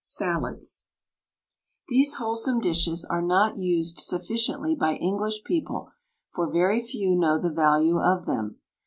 SALADS 0.03 0.85
These 1.89 2.15
wholesome 2.15 2.59
dishes 2.59 3.05
are 3.05 3.21
not 3.21 3.57
used 3.59 3.99
sufficiently 3.99 4.73
by 4.75 4.95
English 4.95 5.43
people, 5.43 5.91
for 6.33 6.51
very 6.51 6.81
few 6.81 7.15
know 7.15 7.39
the 7.39 7.53
value 7.53 7.99
of 8.01 8.25
them. 8.25 8.55